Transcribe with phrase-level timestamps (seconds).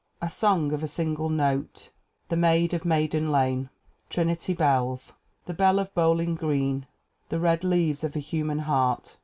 [0.19, 1.91] A Song of a Single Note.
[2.29, 3.69] The Maid of Maiden Lane.
[4.09, 5.13] Trinity Bells.
[5.45, 6.87] The Belle of Bowling Green.
[7.29, 9.17] The Red Leaves of a Human Heart.